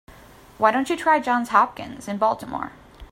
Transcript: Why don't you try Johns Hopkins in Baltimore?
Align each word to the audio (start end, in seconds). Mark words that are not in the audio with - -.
Why 0.57 0.71
don't 0.71 0.89
you 0.89 0.97
try 0.97 1.19
Johns 1.19 1.49
Hopkins 1.49 2.07
in 2.07 2.17
Baltimore? 2.17 2.71